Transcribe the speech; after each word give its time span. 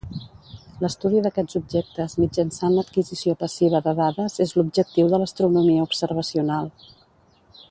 L'estudi 0.83 1.19
d'aquests 1.25 1.59
objectes 1.59 2.15
mitjançant 2.23 2.77
l'adquisició 2.79 3.37
passiva 3.43 3.83
de 3.89 3.95
dades 4.03 4.41
és 4.47 4.57
l'objectiu 4.59 5.13
de 5.13 5.21
l'astronomia 5.23 5.89
observacional. 5.91 6.77